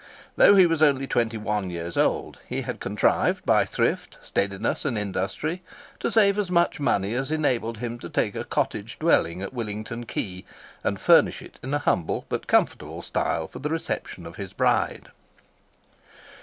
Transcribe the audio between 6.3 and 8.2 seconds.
as much money as enabled him to